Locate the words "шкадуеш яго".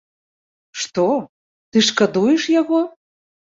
1.91-2.83